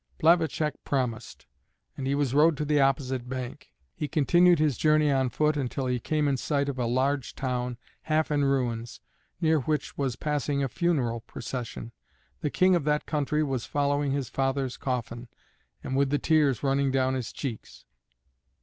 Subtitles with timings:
[0.17, 1.45] Plavacek promised,
[1.95, 3.71] and was rowed to the opposite bank.
[3.93, 7.77] He continued his journey on foot until he came in sight of a large town
[8.09, 8.99] half in ruins,
[9.41, 11.91] near which was passing a funeral procession.
[12.39, 15.27] The King of that country was following his father's coffin,
[15.83, 17.85] and with the tears running down his cheeks.